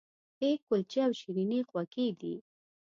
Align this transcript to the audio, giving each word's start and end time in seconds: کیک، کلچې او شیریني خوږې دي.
کیک، 0.37 0.59
کلچې 0.67 0.99
او 1.05 1.11
شیریني 1.19 1.59
خوږې 1.69 2.07
دي. 2.19 2.35